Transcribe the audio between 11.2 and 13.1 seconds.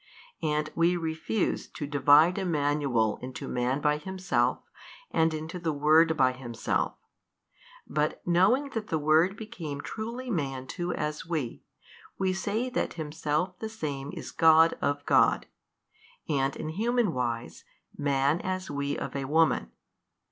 we, we say that